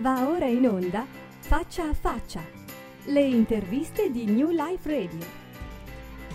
Va 0.00 0.28
ora 0.28 0.46
in 0.46 0.64
onda 0.68 1.04
Faccia 1.40 1.88
a 1.88 1.92
Faccia, 1.92 2.40
le 3.06 3.20
interviste 3.20 4.12
di 4.12 4.26
New 4.26 4.50
Life 4.50 4.88
Radio. 4.88 5.47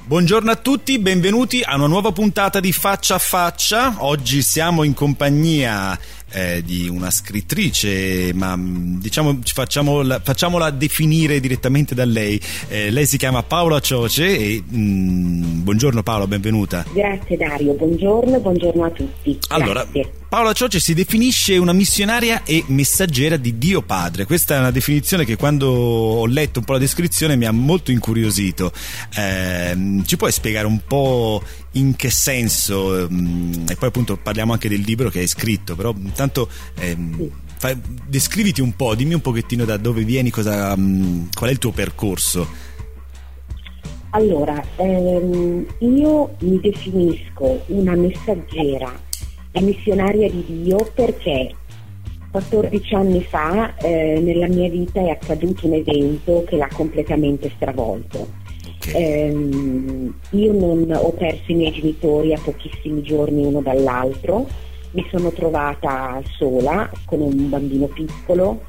Buongiorno 0.06 0.52
a 0.52 0.58
tutti, 0.58 1.00
benvenuti 1.00 1.62
a 1.64 1.76
una 1.76 1.88
nuova 1.88 2.12
puntata 2.12 2.60
di 2.60 2.74
Faccia 2.74 3.16
a 3.16 3.20
Faccia. 3.20 3.96
Oggi 4.00 4.42
siamo 4.42 4.84
in 4.84 4.94
compagnia 4.94 5.98
eh, 6.34 6.62
di 6.66 6.90
una 6.90 7.10
scrittrice, 7.10 8.34
ma 8.34 8.56
mm, 8.56 9.00
diciamo 9.00 9.40
facciamola, 9.44 10.20
facciamola 10.20 10.72
definire 10.72 11.40
direttamente 11.40 11.96
da 11.96 12.04
lei. 12.06 12.40
Eh, 12.68 12.90
lei 12.92 13.06
si 13.06 13.18
chiama 13.18 13.44
Paola 13.44 13.80
Cioce 13.80 14.38
e 14.38 14.62
mm, 14.62 15.62
buongiorno 15.62 16.04
Paola, 16.04 16.28
benvenuta. 16.28 16.84
Grazie 16.92 17.38
Dario, 17.38 17.74
buongiorno, 17.74 18.40
buongiorno 18.40 18.84
a 18.84 18.90
tutti. 18.90 19.40
Allora, 19.50 19.84
Grazie. 19.90 20.12
Paola 20.28 20.54
Cioce 20.54 20.80
si 20.80 20.96
definisce 20.96 21.58
una 21.58 21.74
missionaria 21.74 22.42
e 22.44 22.64
messaggera 22.68 23.38
di 23.38 23.60
Dio 23.60 23.84
Padre. 23.84 24.26
Questa 24.26 24.56
è 24.56 24.58
una 24.58 24.72
definizione 24.72 25.26
che 25.26 25.36
quando 25.36 25.70
ho 25.70 26.26
letto 26.26 26.58
un 26.58 26.66
po' 26.66 26.74
la 26.74 26.80
descrizione 26.80 27.36
mi 27.36 27.46
ha 27.46 27.52
molto 27.52 27.92
incuriosito. 27.92 28.72
Eh, 29.16 29.76
ci 30.06 30.18
puoi 30.18 30.32
spiegare 30.32 30.66
un 30.66 30.82
po' 30.86 31.42
in 31.74 31.96
che 31.96 32.10
senso? 32.10 33.00
Ehm, 33.00 33.66
e 33.70 33.76
poi 33.76 33.90
appunto 33.90 34.18
parliamo 34.18 34.54
anche 34.54 34.70
del 34.70 34.82
libro 34.82 35.10
che 35.10 35.20
hai 35.20 35.28
scritto, 35.28 35.76
però 35.76 35.94
intanto 35.96 36.50
ehm, 36.80 37.30
fai- 37.58 37.80
descriviti 38.08 38.62
un 38.62 38.76
po', 38.76 38.96
dimmi 38.96 39.14
un 39.14 39.22
pochettino 39.22 39.66
da 39.66 39.78
dove 39.78 40.04
vieni, 40.04 40.30
cosa, 40.30 40.76
mm, 40.76 41.28
qual 41.36 41.50
è 41.50 41.54
il 41.54 41.60
tuo 41.60 41.72
percorso. 41.72 42.72
Allora, 44.12 44.64
ehm, 44.76 45.66
io 45.80 46.36
mi 46.40 46.60
definisco 46.60 47.64
una 47.68 47.96
messaggera 47.96 48.92
e 49.52 49.62
missionaria 49.62 50.30
di 50.30 50.44
Dio 50.46 50.92
perché 50.94 51.56
14 52.34 52.96
anni 52.96 53.24
fa 53.24 53.76
eh, 53.78 54.20
nella 54.20 54.48
mia 54.48 54.68
vita 54.68 55.00
è 55.00 55.10
accaduto 55.10 55.68
un 55.68 55.74
evento 55.74 56.44
che 56.48 56.58
l'ha 56.58 56.70
completamente 56.74 57.52
stravolto. 57.56 58.42
Ok. 58.86 58.94
Ehm, 58.94 60.14
io 60.32 60.52
non 60.52 60.92
ho 60.92 61.12
perso 61.12 61.44
i 61.48 61.56
miei 61.56 61.72
genitori 61.72 62.34
a 62.34 62.40
pochissimi 62.44 63.02
giorni 63.02 63.46
uno 63.46 63.62
dall'altro, 63.62 64.46
mi 64.92 65.06
sono 65.10 65.32
trovata 65.32 66.22
sola 66.38 66.90
con 67.06 67.22
un 67.22 67.50
bambino 67.50 67.88
piccolo 67.88 68.62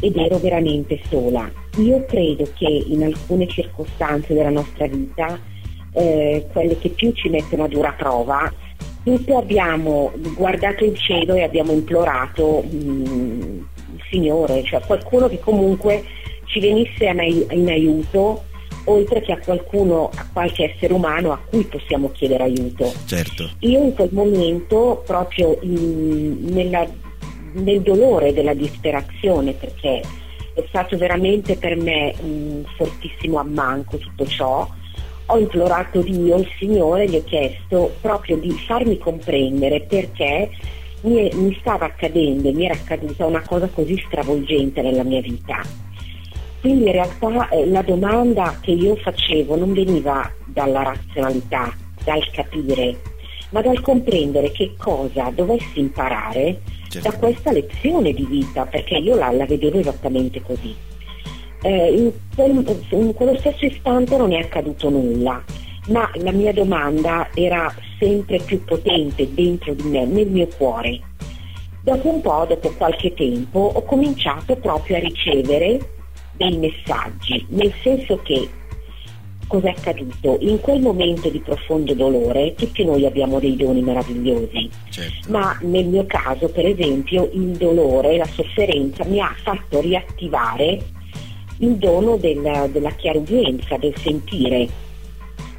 ed 0.00 0.16
ero 0.16 0.38
veramente 0.38 1.00
sola. 1.08 1.50
Io 1.78 2.04
credo 2.06 2.48
che 2.54 2.66
in 2.66 3.02
alcune 3.02 3.48
circostanze 3.48 4.34
della 4.34 4.50
nostra 4.50 4.86
vita, 4.86 5.38
eh, 5.92 6.46
quelle 6.52 6.78
che 6.78 6.90
più 6.90 7.12
ci 7.12 7.28
mettono 7.28 7.64
a 7.64 7.68
dura 7.68 7.92
prova, 7.92 8.52
tutti 9.02 9.32
abbiamo 9.32 10.12
guardato 10.36 10.84
il 10.84 10.96
cielo 10.96 11.34
e 11.34 11.42
abbiamo 11.42 11.72
implorato 11.72 12.62
mm, 12.64 13.40
il 13.94 14.02
Signore, 14.10 14.62
cioè 14.64 14.80
qualcuno 14.80 15.28
che 15.28 15.38
comunque 15.40 16.04
ci 16.46 16.60
venisse 16.60 17.04
in 17.50 17.68
aiuto, 17.68 18.44
oltre 18.86 19.20
che 19.22 19.32
a 19.32 19.38
qualcuno, 19.38 20.10
a 20.14 20.26
qualche 20.32 20.74
essere 20.74 20.92
umano 20.92 21.32
a 21.32 21.38
cui 21.38 21.64
possiamo 21.64 22.10
chiedere 22.10 22.44
aiuto. 22.44 22.92
Certo. 23.04 23.48
Io 23.60 23.82
in 23.82 23.94
quel 23.94 24.10
momento, 24.12 25.02
proprio 25.06 25.58
in- 25.62 26.46
nella- 26.50 26.88
nel 27.52 27.80
dolore 27.80 28.32
della 28.32 28.54
disperazione, 28.54 29.52
perché 29.52 30.02
è 30.54 30.64
stato 30.68 30.96
veramente 30.96 31.56
per 31.56 31.76
me 31.76 32.14
un 32.22 32.64
fortissimo 32.76 33.38
ammanco 33.38 33.98
tutto 33.98 34.26
ciò, 34.26 34.68
ho 35.28 35.38
implorato 35.38 36.02
Dio, 36.02 36.36
il 36.36 36.48
Signore, 36.58 37.08
gli 37.08 37.16
ho 37.16 37.24
chiesto 37.24 37.94
proprio 38.00 38.36
di 38.36 38.50
farmi 38.52 38.96
comprendere 38.98 39.80
perché 39.80 40.50
mi, 41.02 41.28
mi 41.34 41.56
stava 41.60 41.86
accadendo, 41.86 42.52
mi 42.52 42.64
era 42.64 42.74
accaduta 42.74 43.26
una 43.26 43.42
cosa 43.42 43.68
così 43.68 44.00
stravolgente 44.06 44.82
nella 44.82 45.02
mia 45.02 45.20
vita. 45.20 45.60
Quindi 46.60 46.86
in 46.86 46.92
realtà 46.92 47.48
eh, 47.50 47.66
la 47.66 47.82
domanda 47.82 48.58
che 48.60 48.72
io 48.72 48.96
facevo 48.96 49.56
non 49.56 49.72
veniva 49.72 50.30
dalla 50.46 50.82
razionalità, 50.82 51.74
dal 52.04 52.28
capire, 52.30 52.98
ma 53.50 53.60
dal 53.62 53.80
comprendere 53.80 54.50
che 54.50 54.74
cosa 54.76 55.30
dovessi 55.34 55.78
imparare 55.80 56.60
Certo. 56.88 57.10
da 57.10 57.16
questa 57.16 57.52
lezione 57.52 58.12
di 58.12 58.24
vita, 58.24 58.64
perché 58.64 58.96
io 58.96 59.16
la, 59.16 59.30
la 59.32 59.44
vedevo 59.44 59.78
esattamente 59.78 60.40
così. 60.40 60.74
Eh, 61.62 61.92
in, 61.92 62.12
quel- 62.34 62.84
in 62.90 63.12
quello 63.14 63.36
stesso 63.38 63.66
istante 63.66 64.16
non 64.16 64.32
è 64.32 64.38
accaduto 64.38 64.88
nulla, 64.88 65.42
ma 65.88 66.10
la 66.14 66.32
mia 66.32 66.52
domanda 66.52 67.28
era 67.34 67.72
sempre 67.98 68.38
più 68.38 68.64
potente 68.64 69.32
dentro 69.32 69.74
di 69.74 69.82
me, 69.84 70.04
nel 70.04 70.28
mio 70.28 70.48
cuore. 70.56 71.00
Dopo 71.82 72.08
un 72.08 72.20
po', 72.20 72.46
dopo 72.48 72.72
qualche 72.76 73.14
tempo, 73.14 73.58
ho 73.74 73.82
cominciato 73.82 74.56
proprio 74.56 74.96
a 74.96 75.00
ricevere 75.00 75.78
dei 76.36 76.56
messaggi, 76.56 77.44
nel 77.50 77.72
senso 77.82 78.20
che 78.22 78.48
cos'è 79.46 79.68
accaduto? 79.68 80.38
In 80.40 80.60
quel 80.60 80.80
momento 80.80 81.28
di 81.28 81.38
profondo 81.40 81.94
dolore 81.94 82.54
tutti 82.54 82.84
noi 82.84 83.06
abbiamo 83.06 83.38
dei 83.38 83.56
doni 83.56 83.80
meravigliosi, 83.80 84.68
certo. 84.90 85.30
ma 85.30 85.56
nel 85.62 85.86
mio 85.86 86.04
caso 86.06 86.48
per 86.48 86.66
esempio 86.66 87.30
il 87.32 87.56
dolore, 87.56 88.16
la 88.16 88.26
sofferenza 88.26 89.04
mi 89.04 89.20
ha 89.20 89.34
fatto 89.42 89.80
riattivare 89.80 90.78
il 91.58 91.76
dono 91.76 92.16
del- 92.16 92.68
della 92.70 92.90
chiarudienza, 92.90 93.76
del 93.78 93.96
sentire, 93.96 94.68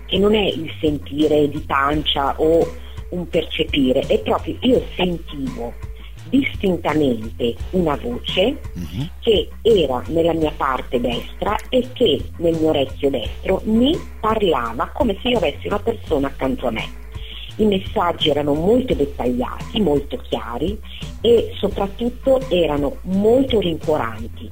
che 0.06 0.18
non 0.18 0.36
è 0.36 0.46
il 0.46 0.72
sentire 0.80 1.50
di 1.50 1.60
pancia 1.60 2.36
o 2.38 2.66
un 3.10 3.28
percepire, 3.30 4.02
è 4.02 4.20
proprio 4.20 4.58
io 4.62 4.84
sentivo 4.96 5.74
distintamente 6.30 7.56
una 7.72 7.96
voce 8.02 8.58
Mhm. 8.74 9.10
che 9.20 9.50
era 9.62 10.02
nella 10.08 10.34
mia 10.34 10.52
parte 10.56 11.00
destra 11.00 11.56
e 11.70 11.88
che 11.94 12.22
nel 12.38 12.56
mio 12.60 12.70
orecchio 12.70 13.10
destro 13.10 13.62
mi 13.66 13.98
parlava 14.20 14.90
come 14.94 15.18
se 15.22 15.30
io 15.30 15.38
avessi 15.38 15.68
una 15.68 15.80
persona 15.80 16.28
accanto 16.28 16.68
a 16.68 16.72
me. 16.72 16.86
I 17.58 17.66
messaggi 17.66 18.30
erano 18.30 18.54
molto 18.54 18.94
dettagliati, 18.94 19.82
molto 19.82 20.18
chiari 20.18 20.80
e 21.22 21.54
soprattutto 21.58 22.40
erano 22.50 22.98
molto 23.04 23.60
rincuoranti. 23.60 24.50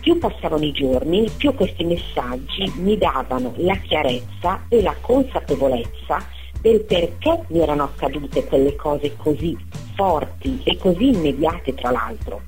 Più 0.00 0.18
passavano 0.18 0.64
i 0.64 0.72
giorni, 0.72 1.28
più 1.36 1.54
questi 1.54 1.84
messaggi 1.84 2.70
mi 2.76 2.96
davano 2.98 3.52
la 3.56 3.76
chiarezza 3.76 4.64
e 4.68 4.82
la 4.82 4.94
consapevolezza 5.00 6.18
del 6.60 6.80
perché 6.84 7.44
mi 7.48 7.60
erano 7.60 7.84
accadute 7.84 8.44
quelle 8.44 8.76
cose 8.76 9.16
così 9.16 9.56
forti 10.00 10.58
e 10.64 10.78
così 10.78 11.08
immediate 11.08 11.74
tra 11.74 11.90
l'altro. 11.90 12.40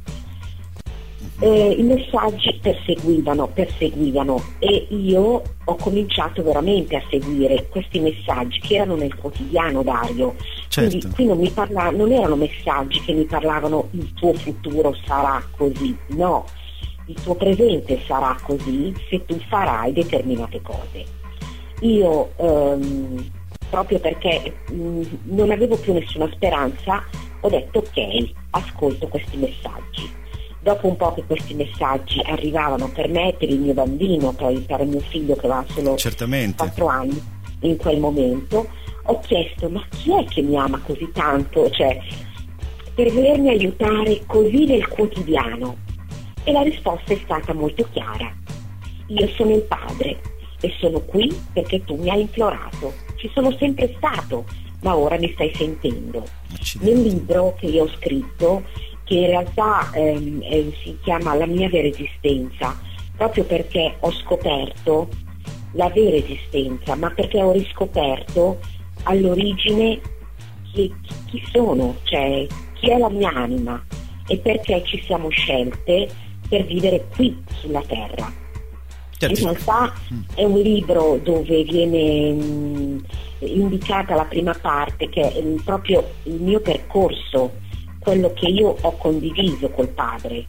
Eh, 1.40 1.74
I 1.78 1.82
messaggi 1.82 2.58
perseguivano, 2.62 3.48
perseguivano 3.48 4.42
e 4.58 4.86
io 4.90 5.42
ho 5.64 5.76
cominciato 5.76 6.42
veramente 6.42 6.96
a 6.96 7.02
seguire 7.10 7.66
questi 7.68 7.98
messaggi 7.98 8.58
che 8.60 8.76
erano 8.76 8.94
nel 8.94 9.14
quotidiano 9.16 9.82
Dario. 9.82 10.34
Certo. 10.68 10.88
Quindi 10.88 11.14
qui 11.14 11.24
non, 11.26 11.38
mi 11.38 11.50
parla- 11.50 11.90
non 11.90 12.10
erano 12.10 12.36
messaggi 12.36 13.00
che 13.00 13.12
mi 13.12 13.24
parlavano 13.24 13.88
il 13.90 14.12
tuo 14.14 14.32
futuro 14.32 14.96
sarà 15.04 15.42
così, 15.56 15.94
no, 16.10 16.46
il 17.06 17.20
tuo 17.22 17.34
presente 17.34 18.00
sarà 18.06 18.34
così 18.42 18.94
se 19.10 19.24
tu 19.26 19.38
farai 19.48 19.92
determinate 19.92 20.62
cose. 20.62 21.04
Io 21.80 22.30
ehm, 22.36 23.30
proprio 23.68 23.98
perché 23.98 24.54
mh, 24.70 25.02
non 25.24 25.50
avevo 25.50 25.76
più 25.76 25.92
nessuna 25.92 26.30
speranza 26.32 27.02
ho 27.42 27.48
detto 27.48 27.78
ok, 27.78 28.30
ascolto 28.50 29.08
questi 29.08 29.36
messaggi. 29.36 30.10
Dopo 30.60 30.86
un 30.86 30.96
po' 30.96 31.12
che 31.12 31.24
questi 31.24 31.54
messaggi 31.54 32.20
arrivavano 32.24 32.88
per 32.88 33.08
me, 33.08 33.34
per 33.36 33.50
il 33.50 33.58
mio 33.58 33.74
bambino, 33.74 34.32
per 34.32 34.84
mio 34.84 35.00
figlio 35.00 35.34
che 35.34 35.46
aveva 35.46 35.64
solo 35.68 35.96
Certamente. 35.96 36.56
4 36.56 36.86
anni 36.86 37.20
in 37.62 37.76
quel 37.76 37.98
momento, 37.98 38.68
ho 39.04 39.18
chiesto 39.20 39.68
ma 39.68 39.84
chi 39.90 40.12
è 40.16 40.24
che 40.24 40.40
mi 40.40 40.56
ama 40.56 40.80
così 40.86 41.10
tanto? 41.12 41.68
Cioè, 41.68 42.00
per 42.94 43.10
volermi 43.10 43.48
aiutare 43.48 44.22
così 44.26 44.66
nel 44.66 44.86
quotidiano? 44.86 45.76
E 46.44 46.52
la 46.52 46.62
risposta 46.62 47.12
è 47.12 47.20
stata 47.24 47.52
molto 47.52 47.86
chiara. 47.92 48.32
Io 49.08 49.28
sono 49.28 49.54
il 49.54 49.62
padre 49.62 50.20
e 50.60 50.72
sono 50.78 51.00
qui 51.00 51.28
perché 51.52 51.84
tu 51.84 51.96
mi 51.96 52.08
hai 52.08 52.20
implorato. 52.20 52.92
Ci 53.16 53.28
sono 53.34 53.50
sempre 53.58 53.92
stato, 53.96 54.44
ma 54.82 54.96
ora 54.96 55.18
mi 55.18 55.30
stai 55.32 55.52
sentendo. 55.54 56.24
Accidenti. 56.52 56.92
Nel 56.92 57.02
libro 57.02 57.54
che 57.58 57.66
io 57.66 57.84
ho 57.84 57.88
scritto, 57.88 58.62
che 59.04 59.14
in 59.14 59.26
realtà 59.26 59.90
ehm, 59.92 60.40
eh, 60.42 60.72
si 60.82 60.96
chiama 61.02 61.34
La 61.34 61.46
mia 61.46 61.68
vera 61.68 61.88
esistenza, 61.88 62.78
proprio 63.16 63.44
perché 63.44 63.96
ho 64.00 64.12
scoperto 64.12 65.08
la 65.72 65.88
vera 65.88 66.16
esistenza, 66.16 66.94
ma 66.94 67.10
perché 67.10 67.42
ho 67.42 67.52
riscoperto 67.52 68.58
all'origine 69.04 70.00
chi, 70.72 70.92
chi 71.26 71.42
sono, 71.50 71.96
cioè 72.04 72.46
chi 72.74 72.90
è 72.90 72.98
la 72.98 73.10
mia 73.10 73.30
anima 73.30 73.82
e 74.26 74.38
perché 74.38 74.82
ci 74.84 75.02
siamo 75.04 75.28
scelte 75.30 76.08
per 76.48 76.64
vivere 76.64 77.06
qui 77.14 77.42
sulla 77.54 77.82
terra. 77.86 78.30
Certo. 79.28 79.40
In 79.40 79.46
realtà 79.46 79.92
è 80.34 80.44
un 80.44 80.60
libro 80.60 81.20
dove 81.22 81.62
viene 81.62 82.32
mh, 82.32 83.04
indicata 83.40 84.14
la 84.14 84.24
prima 84.24 84.52
parte 84.54 85.08
che 85.08 85.32
è 85.32 85.38
il- 85.38 85.62
proprio 85.64 86.04
il 86.24 86.40
mio 86.40 86.60
percorso, 86.60 87.52
quello 87.98 88.32
che 88.34 88.46
io 88.48 88.76
ho 88.80 88.96
condiviso 88.96 89.68
col 89.70 89.88
padre. 89.88 90.46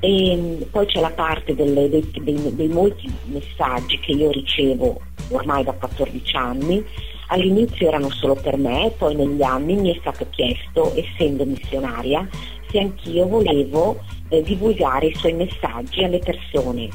E 0.00 0.36
mm, 0.36 0.62
poi 0.70 0.86
c'è 0.86 1.00
la 1.00 1.10
parte 1.10 1.54
delle, 1.54 1.88
dei, 1.88 2.10
dei, 2.22 2.54
dei 2.54 2.68
molti 2.68 3.10
messaggi 3.26 3.98
che 4.00 4.12
io 4.12 4.30
ricevo 4.30 5.00
ormai 5.30 5.62
da 5.64 5.72
14 5.72 6.36
anni 6.36 6.84
All'inizio 7.32 7.86
erano 7.86 8.10
solo 8.10 8.34
per 8.34 8.56
me, 8.56 8.92
poi 8.98 9.14
negli 9.14 9.42
anni 9.42 9.76
mi 9.76 9.94
è 9.94 9.98
stato 10.00 10.26
chiesto, 10.30 10.92
essendo 10.96 11.44
missionaria, 11.44 12.28
se 12.68 12.80
anch'io 12.80 13.26
volevo 13.28 14.00
eh, 14.30 14.42
divulgare 14.42 15.06
i 15.06 15.14
suoi 15.14 15.34
messaggi 15.34 16.02
alle 16.02 16.18
persone. 16.18 16.88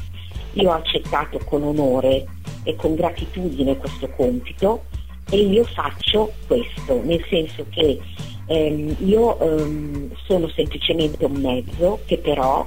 Io 0.56 0.70
ho 0.70 0.74
accettato 0.74 1.38
con 1.44 1.62
onore 1.62 2.24
e 2.64 2.74
con 2.76 2.94
gratitudine 2.94 3.76
questo 3.76 4.08
compito 4.10 4.84
e 5.30 5.38
io 5.38 5.64
faccio 5.64 6.32
questo, 6.46 7.00
nel 7.02 7.24
senso 7.28 7.66
che 7.70 7.98
ehm, 8.46 8.96
io 9.00 9.38
ehm, 9.38 10.10
sono 10.24 10.48
semplicemente 10.48 11.24
un 11.24 11.40
mezzo 11.40 12.00
che 12.06 12.18
però 12.18 12.66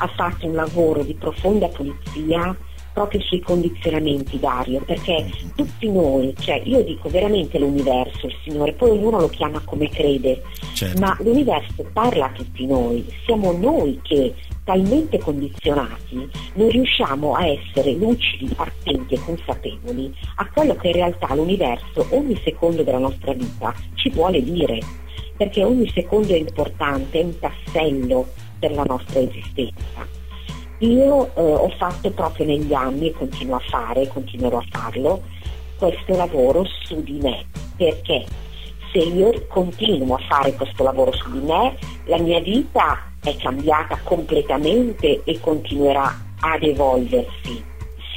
ha 0.00 0.06
fatto 0.08 0.46
un 0.46 0.54
lavoro 0.54 1.02
di 1.02 1.14
profonda 1.14 1.68
pulizia 1.68 2.56
proprio 2.98 3.20
sui 3.20 3.38
condizionamenti 3.38 4.40
Dario, 4.40 4.80
perché 4.84 5.30
tutti 5.54 5.88
noi, 5.88 6.34
cioè 6.40 6.60
io 6.64 6.82
dico 6.82 7.08
veramente 7.08 7.56
l'universo, 7.56 8.26
il 8.26 8.34
Signore, 8.42 8.72
poi 8.72 8.90
ognuno 8.90 9.20
lo 9.20 9.28
chiama 9.28 9.62
come 9.64 9.88
crede, 9.88 10.42
certo. 10.74 10.98
ma 10.98 11.16
l'universo 11.20 11.86
parla 11.92 12.24
a 12.24 12.32
tutti 12.32 12.66
noi, 12.66 13.06
siamo 13.24 13.52
noi 13.52 14.00
che 14.02 14.34
talmente 14.64 15.18
condizionati 15.20 16.28
non 16.54 16.70
riusciamo 16.70 17.34
a 17.34 17.46
essere 17.46 17.92
lucidi, 17.92 18.50
attenti 18.56 19.14
e 19.14 19.20
consapevoli 19.20 20.12
a 20.34 20.50
quello 20.52 20.74
che 20.74 20.88
in 20.88 20.94
realtà 20.94 21.32
l'universo 21.36 22.04
ogni 22.10 22.38
secondo 22.42 22.82
della 22.82 22.98
nostra 22.98 23.32
vita 23.32 23.72
ci 23.94 24.10
vuole 24.10 24.42
dire, 24.42 24.80
perché 25.36 25.62
ogni 25.62 25.88
secondo 25.94 26.32
è 26.32 26.38
importante, 26.38 27.20
è 27.20 27.22
un 27.22 27.38
tassello 27.38 28.26
per 28.58 28.72
la 28.72 28.82
nostra 28.82 29.20
esistenza. 29.20 30.17
Io 30.78 31.34
eh, 31.34 31.40
ho 31.40 31.68
fatto 31.70 32.10
proprio 32.12 32.46
negli 32.46 32.72
anni 32.72 33.08
e 33.08 33.12
continuo 33.12 33.56
a 33.56 33.62
fare, 33.68 34.06
continuerò 34.06 34.58
a 34.58 34.66
farlo, 34.70 35.22
questo 35.76 36.16
lavoro 36.16 36.64
su 36.64 37.02
di 37.02 37.18
me, 37.20 37.46
perché 37.76 38.24
se 38.92 38.98
io 38.98 39.46
continuo 39.48 40.14
a 40.14 40.22
fare 40.28 40.54
questo 40.54 40.84
lavoro 40.84 41.12
su 41.12 41.32
di 41.32 41.40
me, 41.40 41.76
la 42.04 42.18
mia 42.18 42.40
vita 42.40 43.10
è 43.22 43.36
cambiata 43.36 43.98
completamente 44.04 45.22
e 45.24 45.40
continuerà 45.40 46.14
ad 46.40 46.62
evolversi, 46.62 47.64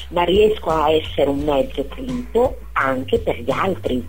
ma 0.09 0.23
riesco 0.23 0.69
a 0.69 0.91
essere 0.91 1.29
un 1.29 1.39
mezzo 1.39 1.83
pulito 1.85 2.57
anche 2.73 3.19
per 3.19 3.39
gli 3.39 3.51
altri, 3.51 4.07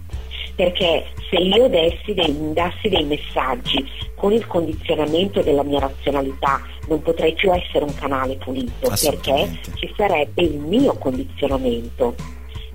perché 0.54 1.06
se 1.30 1.36
io 1.36 1.68
dessi 1.68 2.14
dei, 2.14 2.52
dassi 2.52 2.88
dei 2.88 3.04
messaggi 3.04 3.84
con 4.14 4.32
il 4.32 4.46
condizionamento 4.46 5.42
della 5.42 5.62
mia 5.62 5.80
razionalità 5.80 6.60
non 6.88 7.02
potrei 7.02 7.34
più 7.34 7.52
essere 7.52 7.84
un 7.84 7.94
canale 7.94 8.36
pulito 8.36 8.88
perché 9.00 9.58
ci 9.74 9.92
sarebbe 9.96 10.42
il 10.42 10.58
mio 10.58 10.94
condizionamento 10.94 12.14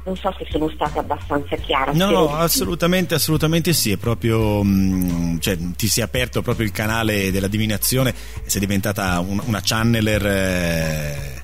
non 0.08 0.16
so 0.16 0.34
se 0.38 0.48
sono 0.50 0.70
stata 0.70 1.02
abbastanza 1.02 1.58
chiara. 1.58 1.92
No, 1.92 2.10
no, 2.10 2.34
assolutamente, 2.34 3.14
assolutamente 3.14 3.74
sì, 3.74 3.92
è 3.92 3.98
proprio, 3.98 4.64
mm, 4.64 5.40
cioè, 5.40 5.58
ti 5.76 5.88
si 5.88 6.00
è 6.00 6.04
aperto 6.04 6.42
proprio 6.42 6.66
il 6.66 6.72
canale 6.72 7.30
della 7.30 7.48
divinazione 7.48 8.16
sei 8.46 8.62
diventata 8.62 9.20
un, 9.20 9.42
una 9.46 9.60
channeler. 9.62 10.26
Eh, 10.26 11.37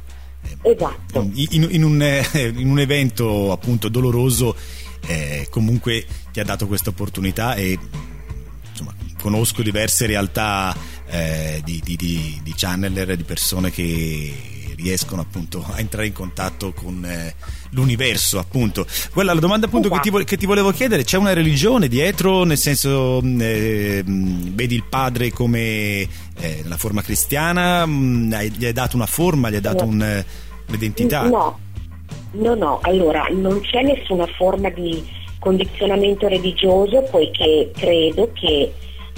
esatto. 0.63 1.29
In, 1.33 1.67
in, 1.69 1.83
un, 1.83 2.01
eh, 2.01 2.25
in, 2.55 2.69
un, 2.69 2.79
evento 2.79 3.51
appunto 3.51 3.89
doloroso, 3.89 4.55
eh, 5.07 5.47
comunque 5.49 6.05
ti 6.31 6.39
ha 6.39 6.43
dato 6.43 6.67
questa 6.67 6.89
opportunità 6.89 7.55
e 7.55 7.77
insomma, 8.69 8.93
conosco 9.19 9.61
diverse 9.61 10.05
realtà 10.05 10.75
eh, 11.07 11.61
di, 11.63 11.81
di, 11.83 11.95
di, 11.95 12.39
di, 12.43 12.53
channeler, 12.55 13.15
di 13.15 13.23
persone 13.23 13.71
che 13.71 14.53
riescono 14.75 15.21
appunto 15.21 15.65
a 15.65 15.79
entrare 15.79 16.07
in 16.07 16.13
contatto 16.13 16.73
con 16.73 17.03
eh, 17.05 17.35
l'universo 17.71 18.39
appunto. 18.39 18.85
Quella 19.11 19.33
la 19.33 19.39
domanda 19.39 19.67
appunto 19.67 19.89
che 19.89 19.99
ti, 20.01 20.23
che 20.25 20.37
ti, 20.37 20.45
volevo 20.45 20.71
chiedere. 20.71 21.03
C'è 21.03 21.17
una 21.17 21.33
religione 21.33 21.87
dietro? 21.87 22.43
Nel 22.43 22.57
senso 22.57 23.21
mm, 23.23 23.39
eh, 23.41 24.03
mm, 24.07 24.47
vedi 24.55 24.75
il 24.75 24.83
padre 24.87 25.31
come 25.31 26.07
eh, 26.35 26.63
la 26.65 26.77
forma 26.77 27.01
cristiana? 27.01 27.85
Mh, 27.85 27.91
mm, 27.91 28.33
gli 28.57 28.65
hai 28.65 28.73
dato 28.73 28.95
una 28.95 29.05
forma? 29.05 29.49
Gli 29.49 29.55
hai 29.55 29.61
dato 29.61 29.85
un, 29.85 30.23
un'identità 30.67 31.27
no 31.27 31.59
no 32.31 32.55
no 32.55 32.79
allora 32.81 33.27
non 33.31 33.59
c'è 33.61 33.81
nessuna 33.81 34.25
forma 34.27 34.69
di 34.69 35.03
condizionamento 35.39 36.27
religioso 36.27 37.01
poiché 37.03 37.71
credo 37.75 38.31
che 38.33 38.71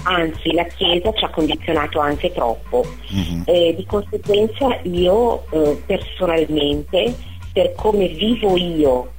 anzi 0.06 0.53
la 0.53 0.63
Chiesa 0.65 1.12
ci 1.13 1.24
ha 1.24 1.30
condizionato 1.30 2.00
anche 2.00 2.31
troppo. 2.31 2.86
Mm-hmm. 3.13 3.42
Eh, 3.45 3.75
di 3.75 3.86
conseguenza 3.86 4.80
io 4.83 5.45
eh, 5.51 5.81
personalmente, 5.86 7.15
per 7.53 7.74
come 7.75 8.07
vivo 8.07 8.57
io 8.57 9.12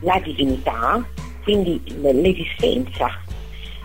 la 0.00 0.20
divinità, 0.22 1.04
quindi 1.42 1.80
l'esistenza, 2.00 3.08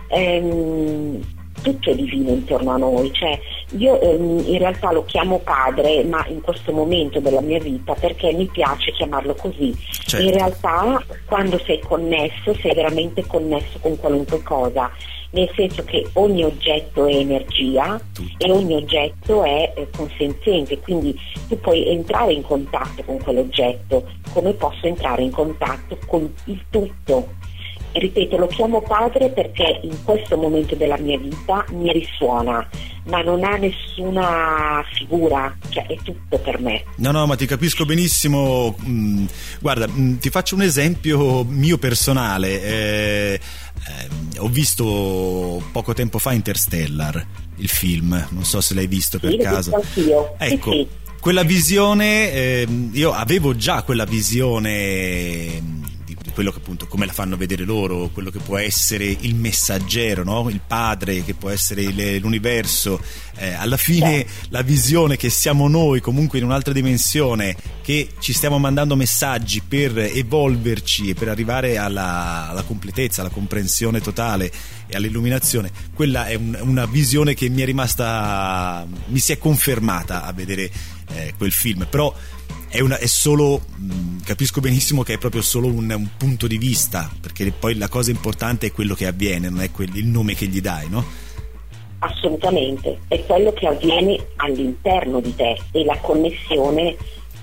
ehm, 0.08 1.20
tutto 1.62 1.90
è 1.90 1.94
divino 1.94 2.30
intorno 2.30 2.70
a 2.72 2.76
noi, 2.76 3.12
cioè 3.12 3.38
io 3.76 4.00
ehm, 4.00 4.42
in 4.46 4.58
realtà 4.58 4.92
lo 4.92 5.04
chiamo 5.04 5.38
padre, 5.38 6.04
ma 6.04 6.24
in 6.28 6.40
questo 6.40 6.72
momento 6.72 7.20
della 7.20 7.40
mia 7.40 7.58
vita 7.58 7.94
perché 7.94 8.32
mi 8.32 8.46
piace 8.46 8.92
chiamarlo 8.92 9.34
così. 9.34 9.74
Certo. 9.76 10.24
In 10.24 10.32
realtà 10.32 11.02
quando 11.26 11.58
sei 11.58 11.80
connesso, 11.80 12.54
sei 12.54 12.74
veramente 12.74 13.26
connesso 13.26 13.78
con 13.80 13.96
qualunque 13.98 14.42
cosa 14.42 14.90
nel 15.30 15.50
senso 15.54 15.84
che 15.84 16.06
ogni 16.14 16.44
oggetto 16.44 17.06
è 17.06 17.14
energia 17.14 18.00
Tutto. 18.12 18.44
e 18.44 18.50
ogni 18.50 18.74
oggetto 18.74 19.42
è 19.44 19.72
eh, 19.76 19.88
consenziente, 19.94 20.78
quindi 20.78 21.18
tu 21.48 21.58
puoi 21.60 21.86
entrare 21.88 22.32
in 22.32 22.42
contatto 22.42 23.02
con 23.04 23.18
quell'oggetto 23.22 24.08
come 24.32 24.52
posso 24.54 24.86
entrare 24.86 25.22
in 25.22 25.30
contatto 25.30 25.98
con 26.06 26.32
il 26.44 26.64
tutto. 26.70 27.36
Ripeto, 27.92 28.36
lo 28.36 28.46
chiamo 28.46 28.80
padre 28.82 29.30
perché 29.30 29.80
in 29.82 30.04
questo 30.04 30.36
momento 30.36 30.74
della 30.74 30.98
mia 30.98 31.18
vita 31.18 31.64
mi 31.72 31.90
risuona, 31.92 32.68
ma 33.04 33.22
non 33.22 33.42
ha 33.42 33.56
nessuna 33.56 34.84
figura, 34.92 35.56
cioè 35.70 35.86
è 35.86 35.96
tutto 36.02 36.38
per 36.38 36.60
me. 36.60 36.84
No, 36.96 37.10
no, 37.10 37.26
ma 37.26 37.34
ti 37.34 37.46
capisco 37.46 37.84
benissimo. 37.84 38.76
Mm, 38.86 39.24
guarda, 39.60 39.88
mm, 39.88 40.16
ti 40.16 40.30
faccio 40.30 40.54
un 40.54 40.62
esempio 40.62 41.44
mio 41.44 41.78
personale. 41.78 42.62
Eh, 42.62 43.40
eh, 43.88 44.38
ho 44.38 44.48
visto 44.48 45.62
poco 45.72 45.94
tempo 45.94 46.18
fa 46.18 46.32
Interstellar, 46.32 47.26
il 47.56 47.68
film, 47.68 48.26
non 48.30 48.44
so 48.44 48.60
se 48.60 48.74
l'hai 48.74 48.86
visto 48.86 49.18
per 49.18 49.32
sì, 49.32 49.38
caso. 49.38 49.74
Anch'io. 49.74 50.34
Ecco, 50.38 50.72
sì, 50.72 50.78
sì. 50.78 51.14
quella 51.20 51.42
visione, 51.42 52.32
eh, 52.32 52.66
io 52.92 53.12
avevo 53.12 53.56
già 53.56 53.82
quella 53.82 54.04
visione 54.04 55.76
quello 56.32 56.50
che 56.50 56.58
appunto 56.58 56.86
come 56.86 57.06
la 57.06 57.12
fanno 57.12 57.36
vedere 57.36 57.64
loro, 57.64 58.10
quello 58.12 58.30
che 58.30 58.38
può 58.38 58.56
essere 58.56 59.04
il 59.04 59.34
messaggero, 59.34 60.24
no? 60.24 60.48
il 60.50 60.60
padre, 60.66 61.24
che 61.24 61.34
può 61.34 61.50
essere 61.50 61.82
il, 61.82 62.16
l'universo, 62.16 63.00
eh, 63.36 63.52
alla 63.52 63.76
fine 63.76 64.26
la 64.48 64.62
visione 64.62 65.16
che 65.16 65.30
siamo 65.30 65.68
noi 65.68 66.00
comunque 66.00 66.38
in 66.38 66.44
un'altra 66.44 66.72
dimensione, 66.72 67.56
che 67.82 68.08
ci 68.18 68.32
stiamo 68.32 68.58
mandando 68.58 68.96
messaggi 68.96 69.62
per 69.66 69.96
evolverci 69.98 71.10
e 71.10 71.14
per 71.14 71.28
arrivare 71.28 71.78
alla, 71.78 72.48
alla 72.50 72.62
completezza, 72.62 73.20
alla 73.20 73.30
comprensione 73.30 74.00
totale 74.00 74.50
e 74.86 74.96
all'illuminazione, 74.96 75.70
quella 75.94 76.26
è 76.26 76.34
un, 76.34 76.58
una 76.60 76.86
visione 76.86 77.34
che 77.34 77.48
mi 77.48 77.62
è 77.62 77.64
rimasta, 77.64 78.86
mi 79.06 79.18
si 79.18 79.32
è 79.32 79.38
confermata 79.38 80.24
a 80.24 80.32
vedere 80.32 80.70
eh, 81.12 81.34
quel 81.36 81.52
film, 81.52 81.86
però 81.88 82.14
è, 82.68 82.80
una, 82.80 82.98
è 82.98 83.06
solo, 83.06 83.60
mh, 83.76 83.84
mm, 83.84 84.18
capisco 84.24 84.60
benissimo 84.60 85.02
che 85.02 85.14
è 85.14 85.18
proprio 85.18 85.42
solo 85.42 85.68
un, 85.68 85.90
un, 85.90 86.08
punto 86.16 86.46
di 86.46 86.58
vista, 86.58 87.10
perché 87.20 87.50
poi 87.50 87.76
la 87.76 87.88
cosa 87.88 88.10
importante 88.10 88.66
è 88.66 88.72
quello 88.72 88.94
che 88.94 89.06
avviene, 89.06 89.48
non 89.48 89.62
è 89.62 89.70
quel, 89.70 89.94
il 89.96 90.06
nome 90.06 90.34
che 90.34 90.46
gli 90.46 90.60
dai, 90.60 90.88
no? 90.88 91.04
Assolutamente, 92.00 92.98
è 93.08 93.24
quello 93.24 93.52
che 93.52 93.66
avviene 93.66 94.18
all'interno 94.36 95.20
di 95.20 95.34
te 95.34 95.58
e 95.72 95.84
la 95.84 95.98
connessione 95.98 96.96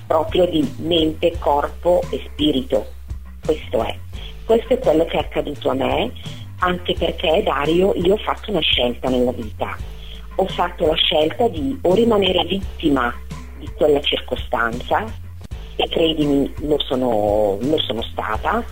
proprio 0.08 0.46
di 0.46 0.68
mente, 0.78 1.34
corpo 1.40 2.02
e 2.12 2.24
spirito. 2.32 2.94
Questo 3.44 3.84
è. 3.84 3.98
Questo 4.46 4.74
è 4.74 4.80
quello 4.80 5.06
che 5.06 5.18
è 5.18 5.20
accaduto 5.20 5.70
a 5.72 5.74
me, 5.74 6.12
anche 6.60 6.94
perché 6.94 7.42
Dario 7.44 7.94
io 7.96 8.14
ho 8.14 8.18
fatto 8.18 8.52
una 8.52 8.62
scelta 8.62 9.10
nella 9.10 9.32
vita. 9.32 9.76
Ho 10.36 10.46
fatto 10.48 10.86
la 10.86 10.96
scelta 10.96 11.48
di 11.48 11.78
o 11.82 11.94
rimanere 11.94 12.46
vittima 12.46 13.14
quella 13.74 14.00
circostanza 14.02 15.24
e 15.76 15.88
credimi 15.90 16.52
lo 16.62 16.80
sono, 16.80 17.58
lo 17.60 17.78
sono 17.80 18.02
stata, 18.04 18.64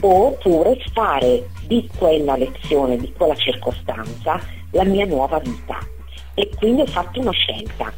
oppure 0.00 0.78
fare 0.92 1.48
di 1.66 1.88
quella 1.96 2.36
lezione, 2.36 2.96
di 2.96 3.12
quella 3.12 3.34
circostanza, 3.34 4.40
la 4.70 4.84
mia 4.84 5.06
nuova 5.06 5.38
vita. 5.38 5.78
E 6.34 6.50
quindi 6.56 6.82
ho 6.82 6.86
fatto 6.86 7.20
una 7.20 7.30
scelta. 7.30 7.92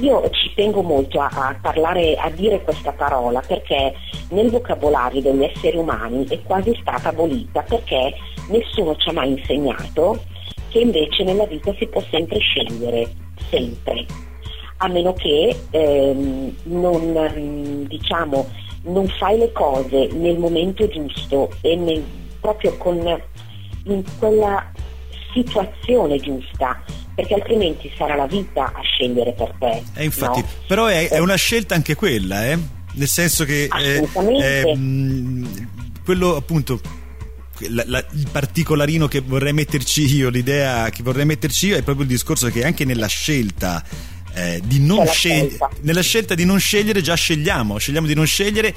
Io 0.00 0.28
ci 0.30 0.52
tengo 0.54 0.82
molto 0.82 1.20
a, 1.20 1.28
a, 1.32 1.56
parlare, 1.60 2.14
a 2.16 2.28
dire 2.30 2.62
questa 2.62 2.92
parola 2.92 3.40
perché 3.40 3.94
nel 4.28 4.50
vocabolario 4.50 5.22
degli 5.22 5.42
esseri 5.42 5.76
umani 5.76 6.26
è 6.28 6.42
quasi 6.42 6.76
stata 6.80 7.08
abolita 7.08 7.62
perché 7.62 8.14
nessuno 8.48 8.94
ci 8.96 9.08
ha 9.08 9.12
mai 9.12 9.30
insegnato 9.30 10.22
che 10.68 10.80
invece 10.80 11.24
nella 11.24 11.46
vita 11.46 11.72
si 11.78 11.86
può 11.86 12.02
sempre 12.10 12.38
scegliere, 12.38 13.10
sempre 13.48 14.04
a 14.78 14.88
meno 14.88 15.12
che 15.14 15.56
ehm, 15.70 16.54
non, 16.64 17.86
diciamo, 17.88 18.48
non 18.82 19.08
fai 19.18 19.38
le 19.38 19.52
cose 19.52 20.08
nel 20.12 20.38
momento 20.38 20.86
giusto 20.88 21.50
e 21.60 21.76
nel, 21.76 22.04
proprio 22.40 22.76
con, 22.76 22.96
in 23.84 24.04
quella 24.18 24.70
situazione 25.32 26.18
giusta 26.18 26.82
perché 27.14 27.34
altrimenti 27.34 27.90
sarà 27.96 28.14
la 28.14 28.26
vita 28.26 28.72
a 28.74 28.80
scegliere 28.82 29.32
per 29.32 29.54
te. 29.58 29.82
Eh, 29.94 30.04
infatti, 30.04 30.40
no? 30.40 30.46
però 30.66 30.86
è, 30.86 31.08
è, 31.08 31.18
una 31.18 31.36
scelta 31.36 31.74
anche 31.74 31.94
quella, 31.94 32.46
eh? 32.46 32.58
nel 32.92 33.08
senso 33.08 33.44
che 33.44 33.68
eh, 33.80 34.08
eh, 34.40 34.78
quello 36.04 36.36
appunto 36.36 36.78
la, 37.68 37.84
la, 37.86 38.04
il 38.12 38.28
particolarino 38.30 39.08
che 39.08 39.20
vorrei 39.20 39.52
metterci 39.52 40.14
io, 40.14 40.28
l'idea 40.28 40.90
che 40.90 41.02
vorrei 41.02 41.24
metterci 41.24 41.68
io 41.68 41.76
è 41.76 41.82
proprio 41.82 42.04
il 42.04 42.10
discorso 42.10 42.48
che 42.48 42.64
anche 42.64 42.84
nella 42.84 43.06
scelta 43.06 43.82
eh, 44.36 44.60
di 44.62 44.80
non 44.80 45.06
scegliere, 45.06 45.56
nella 45.80 46.02
scelta 46.02 46.34
di 46.34 46.44
non 46.44 46.60
scegliere 46.60 47.00
già 47.00 47.14
scegliamo, 47.14 47.78
scegliamo 47.78 48.06
di 48.06 48.14
non 48.14 48.26
scegliere, 48.26 48.74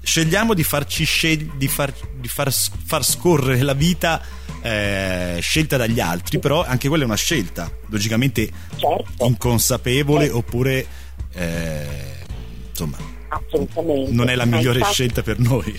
scegliamo 0.00 0.54
di 0.54 0.62
farci 0.62 1.04
scegli, 1.04 1.50
di, 1.56 1.66
far, 1.66 1.92
di 2.20 2.28
far, 2.28 2.52
far 2.52 3.04
scorrere 3.04 3.62
la 3.62 3.72
vita 3.72 4.22
eh, 4.62 5.38
scelta 5.40 5.76
dagli 5.76 5.98
altri, 5.98 6.38
però 6.38 6.62
anche 6.62 6.86
quella 6.86 7.02
è 7.02 7.06
una 7.06 7.16
scelta, 7.16 7.68
logicamente 7.88 8.48
certo. 8.76 9.26
inconsapevole 9.26 10.26
certo. 10.26 10.38
oppure 10.38 10.86
eh, 11.34 11.86
insomma 12.70 12.98
non 14.10 14.28
è 14.28 14.36
la 14.36 14.44
migliore 14.44 14.78
infatti, 14.78 14.94
scelta 14.94 15.22
per 15.22 15.40
noi. 15.40 15.76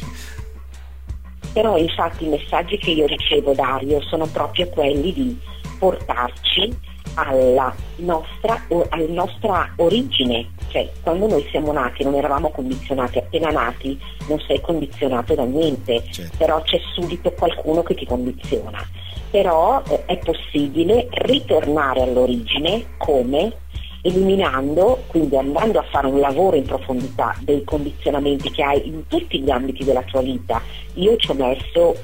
Però 1.54 1.78
infatti 1.78 2.26
i 2.26 2.28
messaggi 2.28 2.78
che 2.78 2.92
io 2.92 3.06
ricevo 3.06 3.54
Dario 3.54 4.02
sono 4.02 4.26
proprio 4.26 4.68
quelli 4.68 5.14
di 5.14 5.40
portarci 5.80 6.92
alla 7.16 7.74
nostra, 7.98 8.66
alla 8.90 9.08
nostra 9.08 9.74
origine, 9.78 10.50
cioè 10.70 10.90
quando 11.02 11.28
noi 11.28 11.46
siamo 11.50 11.72
nati 11.72 12.04
non 12.04 12.16
eravamo 12.16 12.50
condizionati, 12.50 13.20
appena 13.20 13.50
nati 13.50 14.00
non 14.28 14.40
sei 14.48 14.60
condizionato 14.62 15.36
da 15.36 15.44
niente, 15.44 16.04
certo. 16.10 16.38
però 16.38 16.62
c'è 16.62 16.80
subito 16.94 17.32
qualcuno 17.32 17.84
che 17.84 17.96
ti 17.96 18.06
condiziona. 18.06 18.86
Però 19.30 19.82
eh, 19.90 20.06
è 20.06 20.18
possibile 20.20 21.08
ritornare 21.10 22.02
all'origine 22.02 22.86
come 22.98 23.62
eliminando, 24.04 25.04
quindi 25.08 25.38
andando 25.38 25.80
a 25.80 25.86
fare 25.90 26.08
un 26.08 26.20
lavoro 26.20 26.58
in 26.58 26.66
profondità 26.66 27.36
dei 27.40 27.64
condizionamenti 27.64 28.52
che 28.52 28.62
hai 28.64 28.88
in 28.88 29.08
tutti 29.08 29.40
gli 29.42 29.50
ambiti 29.50 29.84
della 29.84 30.04
tua 30.04 30.22
vita. 30.22 30.62
Io 30.96 31.16
ci 31.16 31.32
ho 31.32 31.34
messo 31.34 31.96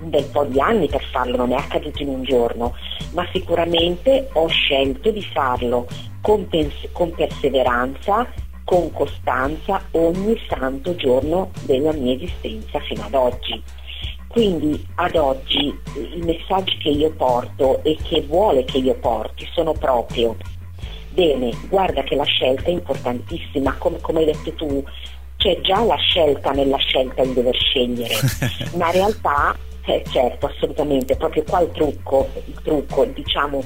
un 0.00 0.10
bel 0.10 0.24
po' 0.26 0.44
di 0.44 0.60
anni 0.60 0.88
per 0.88 1.02
farlo, 1.10 1.36
non 1.36 1.52
è 1.52 1.56
accaduto 1.56 2.02
in 2.02 2.08
un 2.08 2.22
giorno, 2.22 2.74
ma 3.12 3.26
sicuramente 3.32 4.28
ho 4.32 4.46
scelto 4.46 5.10
di 5.10 5.22
farlo 5.22 5.86
con, 6.20 6.46
pens- 6.48 6.88
con 6.92 7.12
perseveranza, 7.12 8.26
con 8.64 8.90
costanza 8.92 9.80
ogni 9.92 10.38
santo 10.48 10.96
giorno 10.96 11.50
della 11.64 11.92
mia 11.92 12.14
esistenza 12.14 12.80
fino 12.80 13.04
ad 13.04 13.14
oggi. 13.14 13.62
Quindi 14.28 14.86
ad 14.96 15.14
oggi 15.16 15.74
i 16.14 16.20
messaggi 16.22 16.76
che 16.78 16.90
io 16.90 17.10
porto 17.12 17.82
e 17.82 17.96
che 18.02 18.20
vuole 18.22 18.64
che 18.64 18.78
io 18.78 18.94
porti 18.96 19.48
sono 19.52 19.72
proprio 19.72 20.36
bene, 21.16 21.50
guarda 21.68 22.02
che 22.02 22.14
la 22.14 22.24
scelta 22.24 22.64
è 22.64 22.72
importantissima, 22.72 23.74
come, 23.78 23.98
come 24.00 24.18
hai 24.18 24.26
detto 24.26 24.52
tu, 24.52 24.84
c'è 25.36 25.58
già 25.62 25.82
la 25.82 25.96
scelta 25.96 26.50
nella 26.50 26.76
scelta 26.76 27.24
di 27.24 27.32
dover 27.32 27.56
scegliere, 27.56 28.14
ma 28.76 28.88
in 28.88 28.92
realtà 28.92 29.56
eh, 29.86 30.02
certo, 30.10 30.46
assolutamente, 30.46 31.16
proprio 31.16 31.44
qua 31.44 31.60
il 31.60 31.70
trucco, 31.70 32.28
il 32.44 32.60
trucco 32.62 33.04
diciamo, 33.04 33.62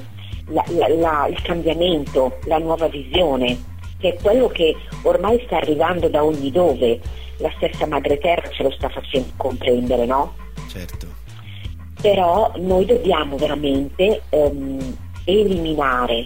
la, 0.47 0.63
la, 0.67 0.87
la, 0.87 1.27
il 1.27 1.41
cambiamento, 1.41 2.37
la 2.45 2.59
nuova 2.59 2.87
visione, 2.87 3.57
che 3.97 4.13
è 4.13 4.21
quello 4.21 4.47
che 4.47 4.75
ormai 5.03 5.41
sta 5.45 5.57
arrivando 5.57 6.07
da 6.09 6.23
ogni 6.23 6.51
dove, 6.51 6.99
la 7.37 7.51
stessa 7.55 7.87
Madre 7.87 8.19
Terra 8.19 8.47
ce 8.49 8.61
lo 8.61 8.71
sta 8.71 8.87
facendo 8.89 9.29
comprendere, 9.35 10.05
no? 10.05 10.35
Certo. 10.67 11.07
Però 11.99 12.51
noi 12.57 12.85
dobbiamo 12.85 13.35
veramente 13.37 14.21
ehm, 14.29 14.97
eliminare 15.25 16.23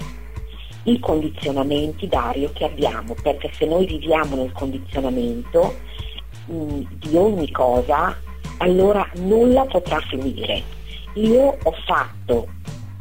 i 0.84 1.00
condizionamenti 1.00 2.08
Dario 2.08 2.52
che 2.54 2.66
abbiamo, 2.66 3.16
perché 3.22 3.50
se 3.54 3.66
noi 3.66 3.86
viviamo 3.86 4.36
nel 4.36 4.52
condizionamento 4.52 5.74
mh, 6.48 6.82
di 6.98 7.16
ogni 7.16 7.50
cosa 7.52 8.16
allora 8.58 9.08
nulla 9.16 9.66
potrà 9.66 10.00
fluire. 10.02 10.64
Io 11.16 11.58
ho 11.62 11.72
fatto 11.86 12.48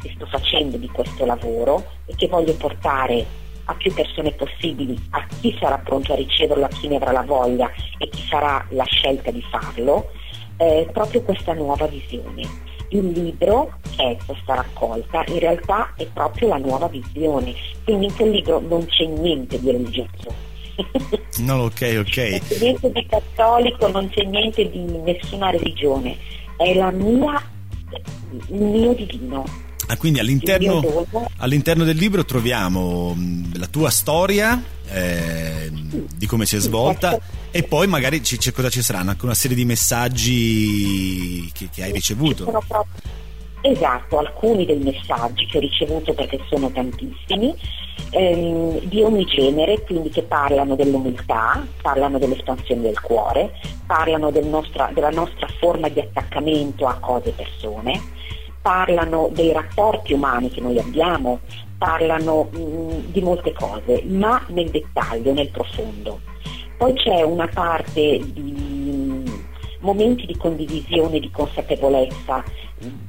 e 0.03 0.13
sto 0.15 0.27
facendo 0.27 0.77
di 0.77 0.89
questo 0.89 1.25
lavoro 1.25 1.85
e 2.07 2.15
che 2.15 2.29
voglio 2.29 2.55
portare 2.55 3.43
a 3.67 3.75
più 3.75 3.93
persone 3.93 4.33
possibili, 4.33 4.99
a 5.11 5.27
chi 5.41 5.57
sarà 5.59 5.79
pronto 5.79 6.13
a 6.13 6.17
riceverlo, 6.17 6.65
a 6.65 6.69
chi 6.69 6.89
ne 6.89 6.97
avrà 6.97 7.13
la 7.13 7.23
voglia 7.23 7.71
e 7.99 8.09
chi 8.09 8.23
farà 8.23 8.65
la 8.71 8.85
scelta 8.85 9.31
di 9.31 9.43
farlo, 9.51 10.11
eh, 10.59 10.89
proprio 10.93 11.23
questa 11.23 11.55
nuova 11.55 11.87
visione. 11.87 12.43
Il 12.91 13.07
libro, 13.09 13.79
che 13.97 14.11
è 14.11 14.17
questa 14.25 14.55
raccolta, 14.55 15.25
in 15.29 15.39
realtà 15.39 15.95
è 15.97 16.07
proprio 16.07 16.49
la 16.49 16.59
nuova 16.59 16.87
visione, 16.89 17.55
quindi 17.85 18.07
in 18.07 18.15
quel 18.15 18.31
libro 18.31 18.61
non 18.61 18.85
c'è 18.87 19.07
niente 19.07 19.59
di 19.59 19.71
religioso, 19.71 20.53
No, 21.39 21.65
ok, 21.65 21.97
ok. 22.07 22.59
Niente 22.61 22.93
di 22.93 23.07
cattolico, 23.07 23.89
non 23.89 24.09
c'è 24.09 24.23
niente 24.23 24.71
di 24.71 24.85
nessuna 24.85 25.51
religione, 25.51 26.17
è 26.57 26.75
la 26.75 26.91
mia, 26.91 27.43
il 28.49 28.63
mio 28.63 28.95
divino. 28.95 29.45
Ah, 29.87 29.97
quindi 29.97 30.19
all'interno, 30.19 30.83
all'interno, 31.39 31.85
del 31.85 31.97
libro 31.97 32.25
troviamo 32.25 33.15
la 33.55 33.67
tua 33.67 33.91
storia 33.91 34.63
eh, 34.89 35.71
di 35.71 36.27
come 36.27 36.47
si 36.47 36.57
è 36.57 36.59
svolta 36.59 37.19
e 37.51 37.65
poi 37.65 37.87
magari 37.87 38.23
ci, 38.23 38.39
cosa 38.51 38.71
ci 38.71 38.81
saranno? 38.81 39.11
Anche 39.11 39.25
una 39.27 39.35
serie 39.35 39.57
di 39.57 39.67
messaggi 39.67 41.51
che, 41.53 41.69
che 41.71 41.83
hai 41.83 41.93
ricevuto. 41.93 42.45
Proprio, 42.45 42.87
esatto, 43.61 44.19
alcuni 44.19 44.65
dei 44.65 44.79
messaggi 44.79 45.47
che 45.47 45.59
ho 45.59 45.61
ricevuto 45.61 46.15
perché 46.15 46.41
sono 46.49 46.71
tantissimi 46.71 47.55
ehm, 48.11 48.81
di 48.81 49.03
ogni 49.03 49.25
genere, 49.25 49.83
quindi 49.83 50.09
che 50.11 50.23
parlano 50.23 50.75
dell'umiltà, 50.75 51.65
parlano 51.83 52.19
dell'espansione 52.19 52.83
del 52.83 53.01
cuore, 53.01 53.53
parlano 53.87 54.31
del 54.31 54.47
nostra, 54.47 54.91
della 54.93 55.11
nostra 55.11 55.47
forma 55.59 55.89
di 55.89 56.01
attaccamento 56.01 56.87
a 56.87 56.99
cose 57.01 57.31
e 57.31 57.33
persone, 57.33 58.01
parlano 58.63 59.29
dei 59.33 59.53
rapporti 59.53 60.15
umani 60.15 60.51
che 60.51 60.61
noi 60.61 60.79
abbiamo, 60.79 61.41
parlano 61.77 62.49
mh, 62.51 62.59
mm, 62.59 62.91
di 63.07 63.21
molte 63.21 63.53
cose, 63.53 64.03
ma 64.07 64.43
nel 64.49 64.71
dettaglio, 64.71 65.33
nel 65.33 65.51
profondo. 65.51 66.21
Poi 66.79 66.93
c'è 66.95 67.23
una 67.23 67.49
parte 67.53 68.21
di 68.33 68.75
momenti 69.81 70.25
di 70.27 70.37
condivisione, 70.37 71.21
di 71.21 71.31
consapevolezza, 71.31 72.43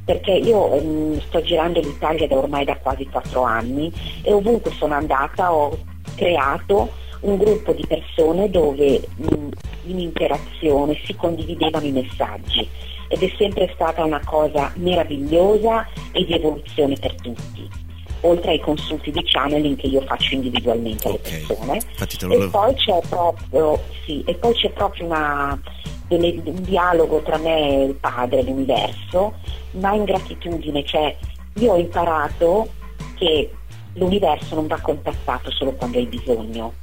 perché 0.05 0.31
io 0.31 0.73
ehm, 0.73 1.21
sto 1.21 1.41
girando 1.41 1.79
l'Italia 1.79 2.27
da 2.27 2.37
ormai 2.37 2.65
da 2.65 2.77
quasi 2.77 3.05
quattro 3.05 3.43
anni 3.43 3.91
e 4.21 4.31
ovunque 4.33 4.71
sono 4.71 4.93
andata 4.93 5.53
ho 5.53 5.77
creato 6.15 6.91
un 7.21 7.37
gruppo 7.37 7.73
di 7.73 7.85
persone 7.87 8.49
dove 8.49 9.01
mh, 9.15 9.49
in 9.85 9.99
interazione 9.99 10.99
si 11.03 11.15
condividevano 11.15 11.85
i 11.85 11.91
messaggi 11.91 12.67
ed 13.07 13.21
è 13.21 13.31
sempre 13.37 13.71
stata 13.73 14.03
una 14.03 14.21
cosa 14.23 14.71
meravigliosa 14.75 15.87
e 16.11 16.25
di 16.25 16.33
evoluzione 16.33 16.95
per 16.95 17.15
tutti 17.15 17.83
oltre 18.21 18.51
ai 18.51 18.59
consulti 18.59 19.11
di 19.11 19.21
channeling 19.23 19.77
che 19.77 19.87
io 19.87 20.01
faccio 20.01 20.33
individualmente 20.33 21.07
alle 21.07 21.17
okay. 21.17 21.45
persone 21.45 21.77
e 21.77 22.49
poi, 22.49 22.75
proprio, 23.07 23.79
sì, 24.05 24.23
e 24.25 24.33
poi 24.35 24.53
c'è 24.53 24.71
proprio 24.71 25.05
una, 25.05 25.59
delle, 26.07 26.41
un 26.43 26.61
dialogo 26.61 27.21
tra 27.21 27.37
me 27.37 27.57
e 27.57 27.83
il 27.85 27.95
padre, 27.95 28.43
l'universo, 28.43 29.35
ma 29.71 29.93
in 29.93 30.03
gratitudine, 30.03 30.83
cioè 30.85 31.15
io 31.55 31.73
ho 31.73 31.77
imparato 31.77 32.69
che 33.15 33.51
l'universo 33.93 34.55
non 34.55 34.67
va 34.67 34.79
contattato 34.79 35.51
solo 35.51 35.73
quando 35.73 35.97
hai 35.97 36.05
bisogno, 36.05 36.73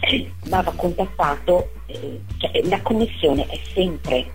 ma 0.48 0.62
va 0.62 0.72
contattato, 0.72 1.70
eh, 1.86 2.20
cioè 2.38 2.62
la 2.64 2.80
connessione 2.82 3.46
è 3.46 3.58
sempre, 3.74 4.32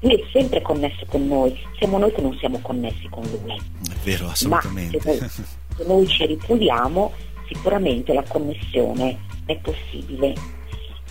lui 0.00 0.14
è 0.14 0.24
sempre 0.32 0.62
connesso 0.62 1.04
con 1.08 1.26
noi, 1.26 1.58
siamo 1.78 1.98
noi 1.98 2.12
che 2.12 2.20
non 2.20 2.36
siamo 2.38 2.58
connessi 2.60 3.08
con 3.08 3.22
lui. 3.24 3.56
È 3.90 3.94
vero, 4.04 4.28
assolutamente. 4.28 4.98
Ma 4.98 5.02
se 5.02 5.18
noi, 5.18 5.28
se 5.28 5.84
noi 5.86 6.06
ci 6.06 6.26
ripuliamo, 6.26 7.12
sicuramente 7.48 8.12
la 8.12 8.24
connessione 8.26 9.18
è 9.46 9.56
possibile 9.56 10.34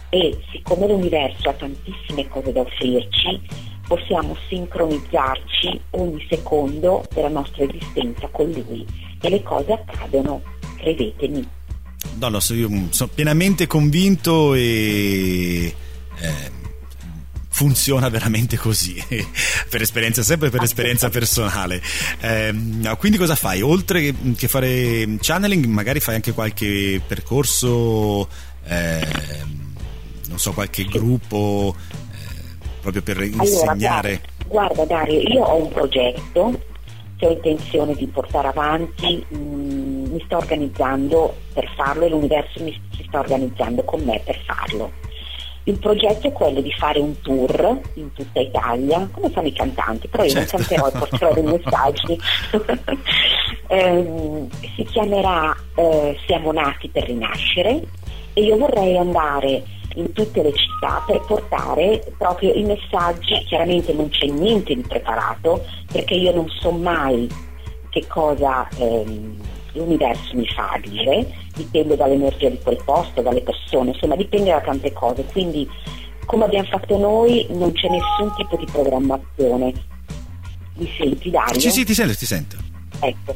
e 0.10 0.38
siccome 0.52 0.88
l'universo 0.88 1.50
ha 1.50 1.54
tantissime 1.54 2.28
cose 2.28 2.52
da 2.52 2.62
offrirci, 2.62 3.42
possiamo 3.88 4.36
sincronizzarci 4.48 5.82
ogni 5.92 6.26
secondo 6.30 7.06
della 7.14 7.30
nostra 7.30 7.64
esistenza 7.64 8.28
con 8.28 8.50
lui 8.52 8.86
e 9.22 9.30
le 9.30 9.42
cose 9.44 9.74
accadono, 9.74 10.42
credetemi. 10.78 11.48
No, 12.20 12.30
no, 12.30 12.40
io 12.50 12.70
sono 12.90 13.12
pienamente 13.14 13.68
convinto 13.68 14.54
e 14.54 15.74
eh, 16.20 16.52
funziona 17.50 18.08
veramente 18.10 18.58
così, 18.58 19.04
per 19.70 19.82
esperienza, 19.82 20.24
sempre 20.24 20.50
per 20.50 20.64
esperienza 20.64 21.10
personale. 21.10 21.82
Eh, 22.20 22.56
quindi 22.98 23.18
cosa 23.18 23.36
fai? 23.36 23.62
Oltre 23.62 24.14
che 24.36 24.48
fare 24.48 25.18
channeling, 25.20 25.66
magari 25.66 26.00
fai 26.00 26.16
anche 26.16 26.32
qualche 26.32 27.02
percorso, 27.06 28.30
eh, 28.66 29.06
non 30.30 30.38
so, 30.38 30.54
qualche 30.54 30.86
gruppo 30.86 31.76
eh, 31.76 32.56
proprio 32.82 33.02
per 33.02 33.22
insegnare? 33.22 34.22
Allora, 34.48 34.68
guarda 34.74 34.86
Dario, 34.86 35.20
io 35.20 35.44
ho 35.44 35.62
un 35.62 35.70
progetto 35.70 36.62
che 37.18 37.26
ho 37.26 37.32
intenzione 37.32 37.94
di 37.96 38.08
portare 38.08 38.48
avanti, 38.48 39.26
mh, 39.28 39.38
mm, 39.38 40.06
mi 40.14 40.24
sto 40.26 40.38
organizzando 40.38 41.36
per 41.54 41.70
farlo 41.76 42.06
e 42.06 42.10
l'universo 42.10 42.64
mi, 42.64 42.72
si 42.96 43.04
sta 43.08 43.20
organizzando 43.20 43.84
con 43.84 44.02
me 44.04 44.22
per 44.24 44.40
farlo. 44.46 44.92
Il 45.64 45.78
progetto 45.78 46.28
è 46.28 46.32
quello 46.32 46.62
di 46.62 46.72
fare 46.72 47.00
un 47.00 47.20
tour 47.22 47.80
in 47.96 48.14
tutta 48.14 48.40
Italia, 48.40 49.08
come 49.12 49.30
fanno 49.30 49.48
i 49.48 49.54
cantanti, 49.54 50.08
però 50.08 50.24
io 50.24 50.30
certo. 50.30 50.58
non 50.58 50.66
canterò 50.66 50.88
e 50.88 50.98
porterò 50.98 51.34
dei 51.34 51.44
messaggi. 51.60 52.20
eh, 53.68 54.48
si 54.76 54.84
chiamerà 54.86 55.56
eh, 55.76 56.18
Siamo 56.26 56.52
nati 56.52 56.88
per 56.88 57.04
rinascere 57.04 57.82
e 58.34 58.42
io 58.42 58.58
vorrei 58.58 58.98
andare 58.98 59.64
in 59.96 60.12
tutte 60.14 60.44
le 60.44 60.54
città 60.54 61.04
per 61.06 61.22
portare 61.22 62.14
proprio 62.18 62.54
i 62.54 62.64
messaggi, 62.64 63.44
chiaramente 63.46 63.94
non 63.94 64.10
c'è 64.10 64.28
niente 64.28 64.76
di 64.76 64.82
preparato 64.82 65.66
perché 65.92 66.14
io 66.14 66.34
non 66.34 66.48
so 66.50 66.72
mai 66.72 67.28
che 67.90 68.06
cosa 68.08 68.68
ehm, 68.78 69.38
l'universo 69.74 70.36
mi 70.36 70.48
fa 70.48 70.80
dire, 70.84 71.28
dipende 71.56 71.96
dall'energia 71.96 72.50
di 72.50 72.60
quel 72.62 72.82
posto, 72.84 73.22
dalle 73.22 73.42
persone, 73.42 73.92
insomma 73.92 74.16
dipende 74.16 74.52
da 74.52 74.62
tante 74.62 74.94
cose, 74.94 75.26
quindi 75.26 75.68
come 76.26 76.46
abbiamo 76.46 76.68
fatto 76.68 76.98
noi 76.98 77.46
non 77.50 77.72
c'è 77.72 77.90
nessun 77.90 78.32
tipo 78.36 78.56
di 78.56 78.66
programmazione. 78.72 79.74
Mi 80.76 80.90
senti 80.96 81.32
Dario? 81.32 81.60
Sì, 81.60 81.72
sì, 81.72 81.84
ti 81.84 81.94
sento, 81.94 82.14
ti 82.14 82.26
sento. 82.26 82.56
Ecco, 83.00 83.36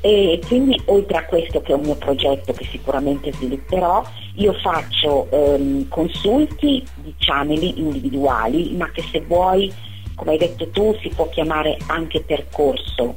e 0.00 0.40
quindi 0.46 0.80
oltre 0.86 1.18
a 1.18 1.24
questo 1.24 1.60
che 1.60 1.72
è 1.72 1.74
un 1.74 1.82
mio 1.82 1.96
progetto 1.96 2.52
che 2.52 2.64
sicuramente 2.64 3.32
svilupperò, 3.32 4.02
io 4.34 4.52
faccio 4.54 5.28
ehm, 5.30 5.88
consulti 5.88 6.86
di 6.96 7.14
channel 7.18 7.62
individuali, 7.62 8.74
ma 8.76 8.90
che 8.90 9.02
se 9.10 9.20
vuoi, 9.22 9.72
come 10.14 10.32
hai 10.32 10.38
detto 10.38 10.68
tu, 10.70 10.96
si 11.00 11.08
può 11.08 11.28
chiamare 11.28 11.76
anche 11.86 12.22
percorso, 12.22 13.16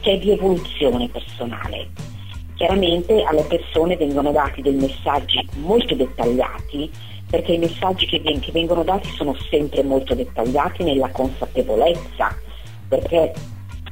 che 0.00 0.12
è 0.12 0.18
di 0.18 0.30
evoluzione 0.30 1.08
personale. 1.08 1.88
Chiaramente 2.54 3.22
alle 3.22 3.42
persone 3.42 3.96
vengono 3.96 4.32
dati 4.32 4.62
dei 4.62 4.74
messaggi 4.74 5.46
molto 5.56 5.94
dettagliati, 5.94 6.90
perché 7.28 7.52
i 7.52 7.58
messaggi 7.58 8.06
che, 8.06 8.22
che 8.22 8.52
vengono 8.52 8.84
dati 8.84 9.08
sono 9.10 9.34
sempre 9.50 9.82
molto 9.82 10.14
dettagliati 10.14 10.82
nella 10.84 11.10
consapevolezza, 11.10 12.34
perché 12.88 13.32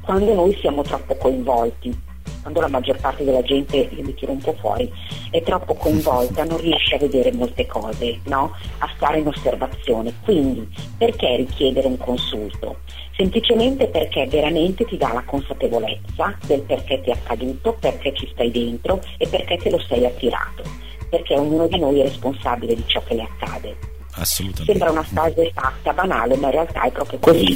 quando 0.03 0.33
noi 0.33 0.55
siamo 0.59 0.81
troppo 0.83 1.15
coinvolti 1.15 2.11
quando 2.43 2.59
la 2.59 2.67
maggior 2.67 2.99
parte 2.99 3.23
della 3.23 3.41
gente, 3.41 3.77
io 3.77 4.03
mi 4.03 4.13
tiro 4.13 4.33
un 4.33 4.39
po' 4.39 4.53
fuori, 4.59 4.91
è 5.31 5.41
troppo 5.41 5.75
coinvolta, 5.75 6.43
non 6.43 6.59
riesce 6.59 6.95
a 6.95 6.97
vedere 6.99 7.31
molte 7.31 7.65
cose, 7.65 8.19
no? 8.25 8.51
a 8.79 8.91
stare 8.95 9.19
in 9.19 9.27
osservazione. 9.27 10.13
Quindi 10.23 10.67
perché 10.97 11.37
richiedere 11.37 11.87
un 11.87 11.97
consulto? 11.97 12.79
Semplicemente 13.15 13.87
perché 13.87 14.27
veramente 14.27 14.83
ti 14.83 14.97
dà 14.97 15.13
la 15.13 15.23
consapevolezza 15.23 16.37
del 16.45 16.61
perché 16.61 17.01
ti 17.01 17.11
è 17.11 17.13
accaduto, 17.13 17.77
perché 17.79 18.13
ci 18.13 18.29
stai 18.33 18.51
dentro 18.51 19.01
e 19.17 19.25
perché 19.27 19.57
te 19.57 19.69
lo 19.69 19.79
sei 19.79 20.05
attirato, 20.05 20.63
perché 21.09 21.35
ognuno 21.37 21.67
di 21.67 21.79
noi 21.79 22.01
è 22.01 22.03
responsabile 22.03 22.75
di 22.75 22.83
ciò 22.87 23.01
che 23.03 23.13
le 23.15 23.23
accade. 23.23 23.77
Assolutamente. 24.15 24.71
Sembra 24.71 24.91
una 24.91 25.03
frase 25.03 25.51
fatta, 25.53 25.93
banale, 25.93 26.35
ma 26.35 26.47
in 26.47 26.53
realtà 26.53 26.81
è 26.81 26.91
proprio 26.91 27.19
così. 27.19 27.55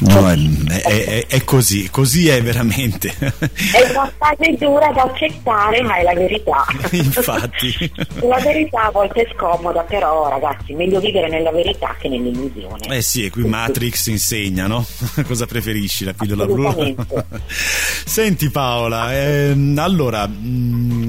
No, 0.00 0.28
è, 0.28 0.82
è, 0.82 1.26
è, 1.26 1.44
così, 1.44 1.88
così 1.88 2.28
è 2.28 2.42
veramente. 2.42 3.14
È 3.16 3.90
una 3.90 4.12
fase 4.16 4.56
dura 4.58 4.90
da 4.90 5.02
accettare, 5.02 5.82
ma 5.82 5.96
è 5.96 6.02
la 6.02 6.14
verità. 6.14 6.64
Infatti. 6.90 7.92
La 8.22 8.38
verità 8.40 8.84
a 8.86 8.90
volte 8.90 9.22
è 9.22 9.32
scomoda, 9.36 9.82
però 9.82 10.28
ragazzi, 10.28 10.72
meglio 10.74 10.98
vivere 10.98 11.28
nella 11.28 11.52
verità 11.52 11.94
che 11.98 12.08
nell'illusione. 12.08 12.96
Eh 12.96 13.02
sì, 13.02 13.24
e 13.24 13.30
qui 13.30 13.44
Matrix 13.44 14.06
insegna, 14.06 14.66
no? 14.66 14.84
Cosa 15.26 15.46
preferisci, 15.46 16.04
la 16.04 16.12
pillola 16.12 16.46
blu? 16.46 16.94
Senti 17.46 18.50
Paola, 18.50 19.14
ehm, 19.14 19.78
allora, 19.78 20.26
mh, 20.26 20.32
mm, 20.34 21.03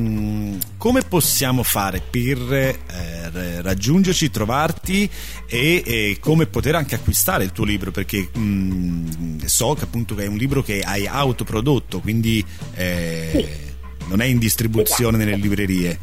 come 0.86 1.02
possiamo 1.02 1.64
fare 1.64 2.00
per 2.00 2.38
eh, 2.54 3.62
raggiungerci, 3.64 4.30
trovarti 4.30 5.10
e, 5.50 5.82
e, 5.84 6.18
come 6.20 6.46
poter 6.46 6.76
anche 6.76 6.94
acquistare 6.94 7.44
il 7.44 7.52
tuo 7.52 7.66
libro? 7.66 7.90
Perché 7.90 8.30
mh, 8.32 8.40
mm, 8.40 9.38
so 9.46 9.74
che 9.74 9.86
appunto 9.86 10.16
è 10.16 10.28
un 10.28 10.38
libro 10.38 10.62
che 10.62 10.82
hai 10.82 11.08
autoprodotto, 11.08 12.02
quindi 12.02 12.46
eh, 12.76 13.30
sì. 13.34 14.08
non 14.10 14.22
è 14.22 14.26
in 14.26 14.38
distribuzione 14.38 15.18
esatto. 15.18 15.32
nelle 15.32 15.42
librerie. 15.42 16.00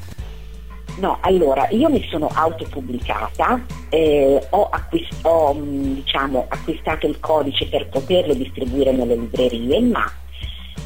No, 0.96 1.18
allora 1.20 1.68
io 1.70 1.88
mi 1.88 2.04
sono 2.10 2.26
autopubblicata, 2.26 3.64
eh, 3.88 4.44
ho, 4.50 4.68
acquist- 4.68 5.14
ho 5.22 5.54
mm, 5.54 5.94
diciamo, 5.94 6.46
acquistato 6.48 7.06
il 7.06 7.20
codice 7.20 7.68
per 7.68 7.88
poterlo 7.88 8.34
distribuire 8.34 8.90
nelle 8.90 9.14
librerie, 9.14 9.80
ma 9.80 10.10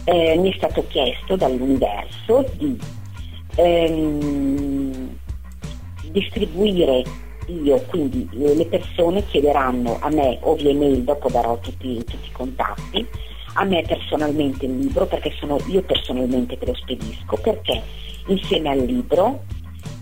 eh, 0.05 0.37
mi 0.37 0.53
è 0.53 0.57
stato 0.59 0.85
chiesto 0.87 1.35
dall'universo 1.35 2.45
di 2.59 2.79
ehm, 3.57 5.19
distribuire 6.11 7.03
io, 7.49 7.81
quindi 7.89 8.29
le 8.33 8.67
persone 8.67 9.25
chiederanno 9.27 9.99
a 10.01 10.09
me 10.11 10.39
o 10.43 10.55
via 10.55 10.71
email, 10.71 11.03
dopo 11.03 11.29
darò 11.29 11.59
tutti, 11.59 11.97
tutti 12.05 12.29
i 12.29 12.33
contatti, 12.33 13.07
a 13.55 13.65
me 13.65 13.83
personalmente 13.83 14.67
il 14.67 14.79
libro, 14.79 15.07
perché 15.07 15.33
sono 15.39 15.59
io 15.69 15.83
personalmente 15.83 16.59
che 16.59 16.67
lo 16.67 16.75
spedisco, 16.75 17.37
perché 17.37 17.83
insieme 18.27 18.71
al 18.71 18.81
libro 18.81 19.45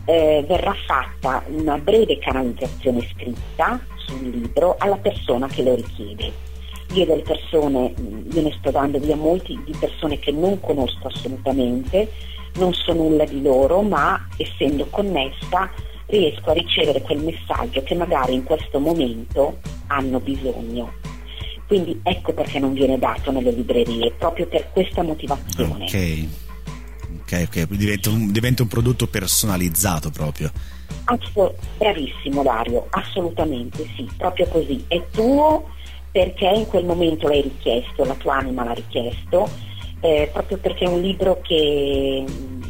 eh, 0.06 0.44
verrà 0.46 0.74
fatta 0.86 1.44
una 1.48 1.78
breve 1.78 2.18
canalizzazione 2.18 3.06
scritta 3.12 3.80
sul 3.96 4.28
libro 4.28 4.76
alla 4.78 4.96
persona 4.96 5.46
che 5.46 5.62
lo 5.62 5.74
richiede. 5.74 6.32
Io 6.94 7.06
delle 7.06 7.22
persone, 7.22 7.92
io 8.32 8.42
ne 8.42 8.54
sto 8.58 8.70
dando 8.70 8.98
via 8.98 9.16
molti 9.16 9.58
di 9.64 9.74
persone 9.78 10.18
che 10.18 10.30
non 10.30 10.60
conosco 10.60 11.08
assolutamente, 11.08 12.10
non 12.54 12.72
so 12.72 12.92
nulla 12.92 13.24
di 13.24 13.42
loro, 13.42 13.82
ma 13.82 14.28
essendo 14.36 14.86
connessa 14.90 15.70
riesco 16.06 16.50
a 16.50 16.52
ricevere 16.52 17.00
quel 17.00 17.22
messaggio 17.22 17.82
che 17.82 17.94
magari 17.94 18.34
in 18.34 18.44
questo 18.44 18.78
momento 18.78 19.58
hanno 19.88 20.20
bisogno. 20.20 20.92
Quindi 21.66 21.98
ecco 22.02 22.32
perché 22.32 22.58
non 22.58 22.74
viene 22.74 22.98
dato 22.98 23.30
nelle 23.30 23.50
librerie, 23.50 24.12
proprio 24.12 24.46
per 24.46 24.70
questa 24.70 25.02
motivazione. 25.02 25.84
Ok, 25.84 26.26
ok, 27.22 27.48
ok, 27.48 27.66
diventa 27.74 28.10
un, 28.10 28.30
diventa 28.30 28.62
un 28.62 28.68
prodotto 28.68 29.06
personalizzato 29.06 30.10
proprio. 30.10 30.52
Assolut- 31.04 31.56
bravissimo 31.78 32.42
Dario, 32.42 32.86
assolutamente 32.90 33.86
sì, 33.96 34.08
proprio 34.16 34.46
così. 34.48 34.84
È 34.86 35.02
tuo 35.10 35.70
perché 36.12 36.46
in 36.46 36.66
quel 36.66 36.84
momento 36.84 37.26
l'hai 37.26 37.42
richiesto, 37.42 38.04
la 38.04 38.14
tua 38.14 38.36
anima 38.36 38.62
l'ha 38.62 38.74
richiesto, 38.74 39.48
eh, 40.04 40.28
proprio 40.30 40.58
perché 40.58 40.84
è 40.84 40.88
un 40.88 41.00
libro 41.00 41.40
che 41.40 42.22
mm, 42.28 42.62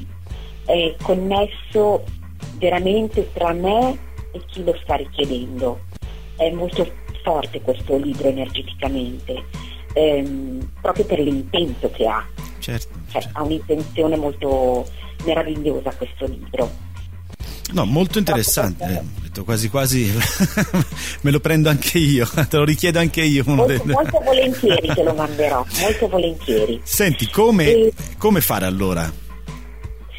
è 0.66 0.94
connesso 1.02 2.04
veramente 2.58 3.28
tra 3.32 3.52
me 3.52 3.98
e 4.30 4.40
chi 4.46 4.62
lo 4.62 4.72
sta 4.80 4.94
richiedendo. 4.94 5.80
È 6.36 6.48
molto 6.50 6.88
forte 7.24 7.60
questo 7.60 7.96
libro 7.96 8.28
energeticamente, 8.28 9.46
ehm, 9.94 10.74
proprio 10.80 11.06
per 11.06 11.18
l'intento 11.18 11.90
che 11.90 12.06
ha. 12.06 12.24
Certo, 12.60 12.88
cioè, 13.08 13.22
certo. 13.22 13.38
Ha 13.38 13.42
un'intenzione 13.42 14.14
molto 14.14 14.86
meravigliosa 15.24 15.92
questo 15.96 16.26
libro. 16.26 16.70
No, 17.72 17.86
molto 17.86 18.18
interessante, 18.18 19.02
eh, 19.32 19.40
quasi 19.42 19.68
quasi 19.68 20.12
me 21.22 21.30
lo 21.30 21.40
prendo 21.40 21.68
anche 21.68 21.98
io, 21.98 22.26
te 22.48 22.56
lo 22.56 22.64
richiedo 22.64 22.98
anche 22.98 23.22
io. 23.22 23.42
Molto, 23.46 23.82
molto 23.84 24.20
volentieri 24.20 24.88
te 24.94 25.02
lo 25.02 25.14
manderò, 25.14 25.64
molto 25.80 26.08
volentieri. 26.08 26.80
Senti, 26.84 27.28
come, 27.30 27.64
e... 27.64 27.92
come 28.18 28.40
fare 28.40 28.66
allora? 28.66 29.10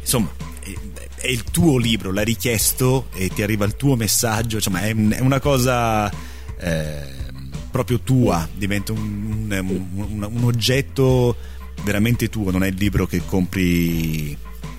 insomma 0.00 0.30
è, 0.60 0.72
è, 1.20 1.28
il 1.28 1.44
tuo 1.44 1.76
libro, 1.78 2.12
l'hai 2.12 2.24
richiesto 2.24 3.08
e 3.14 3.28
ti 3.28 3.42
arriva 3.42 3.64
il 3.64 3.76
tuo 3.76 3.96
messaggio, 3.96 4.56
insomma 4.56 4.80
è, 4.82 4.94
è 4.94 5.20
una 5.20 5.40
cosa... 5.40 6.10
Eh, 6.60 7.16
proprio 7.84 8.00
tua, 8.00 8.48
diventa 8.52 8.90
un, 8.90 9.46
un, 9.48 10.28
un, 10.32 10.44
oggetto 10.44 11.36
veramente 11.84 12.28
tuo, 12.28 12.50
non 12.50 12.64
è 12.64 12.66
il 12.66 12.74
libro 12.74 13.06
che 13.06 13.22
compri 13.24 14.36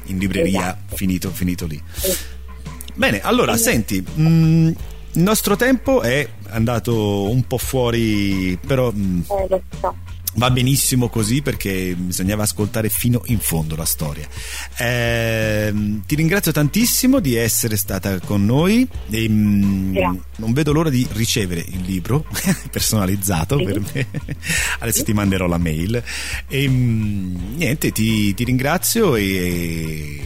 in 0.07 0.17
libreria 0.17 0.75
esatto. 0.75 0.95
finito, 0.97 1.31
finito, 1.31 1.65
lì. 1.65 1.81
Bene, 2.95 3.21
allora 3.21 3.55
senti, 3.55 4.01
mh, 4.01 4.21
mm, 4.21 4.67
il 5.13 5.21
nostro 5.21 5.55
tempo 5.55 6.01
è 6.01 6.27
andato 6.49 7.29
un 7.29 7.43
po' 7.47 7.57
fuori, 7.57 8.59
però 8.67 8.91
mh, 8.91 8.99
mm, 8.99 9.21
eh, 9.49 9.62
va 10.35 10.51
benissimo 10.51 11.07
così 11.07 11.41
perché 11.41 11.95
bisognava 11.95 12.43
ascoltare 12.43 12.89
fino 12.89 13.21
in 13.27 13.39
fondo 13.39 13.77
la 13.77 13.85
storia. 13.85 14.27
Eh, 14.77 15.48
ti 16.05 16.15
ringrazio 16.15 16.51
tantissimo 16.51 17.19
di 17.19 17.36
essere 17.36 17.77
stata 17.77 18.19
con 18.19 18.45
noi 18.45 18.88
e 19.10 19.21
yeah. 19.21 20.15
non 20.38 20.53
vedo 20.53 20.71
l'ora 20.71 20.89
di 20.89 21.08
ricevere 21.13 21.62
il 21.62 21.82
libro 21.82 22.25
personalizzato 22.71 23.58
sì. 23.58 23.63
per 23.63 23.79
me. 23.79 24.08
Adesso 24.79 24.99
sì. 24.99 25.05
ti 25.05 25.13
manderò 25.13 25.47
la 25.47 25.58
mail 25.58 26.01
e 26.47 26.67
niente, 26.67 27.91
ti, 27.91 28.34
ti 28.34 28.43
ringrazio 28.43 29.15
e 29.15 30.19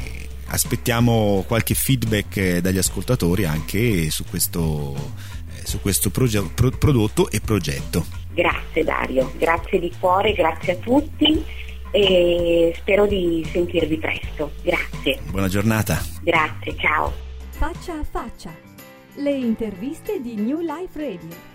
aspettiamo 0.48 1.44
qualche 1.48 1.74
feedback 1.74 2.60
dagli 2.60 2.78
ascoltatori 2.78 3.46
anche 3.46 4.10
su 4.10 4.24
questo, 4.26 5.14
eh, 5.56 5.66
su 5.66 5.82
questo 5.82 6.10
proge- 6.10 6.50
pro- 6.54 6.72
prodotto 6.72 7.30
e 7.30 7.40
progetto. 7.40 8.06
Grazie 8.34 8.84
Dario, 8.84 9.32
grazie 9.38 9.80
di 9.80 9.92
cuore, 10.00 10.34
grazie 10.34 10.74
a 10.74 10.76
tutti 10.78 11.62
e 11.94 12.74
spero 12.76 13.06
di 13.06 13.48
sentirvi 13.52 13.98
presto. 14.00 14.52
Grazie. 14.64 15.20
Buona 15.30 15.48
giornata. 15.48 16.02
Grazie, 16.22 16.76
ciao. 16.78 17.14
Faccia 17.52 18.00
a 18.00 18.04
faccia. 18.04 18.52
Le 19.18 19.32
interviste 19.32 20.20
di 20.20 20.34
New 20.36 20.60
Life 20.60 21.00
Radio. 21.00 21.53